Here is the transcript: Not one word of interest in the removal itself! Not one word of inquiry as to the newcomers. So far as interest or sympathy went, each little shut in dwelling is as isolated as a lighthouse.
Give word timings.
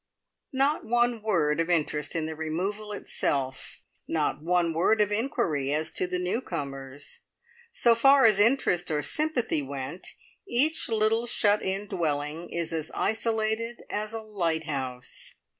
Not 0.51 0.83
one 0.83 1.21
word 1.21 1.59
of 1.59 1.69
interest 1.69 2.15
in 2.15 2.25
the 2.25 2.35
removal 2.35 2.91
itself! 2.91 3.83
Not 4.07 4.41
one 4.41 4.73
word 4.73 4.99
of 4.99 5.11
inquiry 5.11 5.71
as 5.71 5.91
to 5.91 6.07
the 6.07 6.17
newcomers. 6.17 7.19
So 7.71 7.93
far 7.93 8.25
as 8.25 8.39
interest 8.39 8.89
or 8.89 9.03
sympathy 9.03 9.61
went, 9.61 10.07
each 10.47 10.89
little 10.89 11.27
shut 11.27 11.61
in 11.61 11.85
dwelling 11.85 12.49
is 12.49 12.73
as 12.73 12.89
isolated 12.95 13.83
as 13.91 14.11
a 14.11 14.21
lighthouse. 14.23 15.35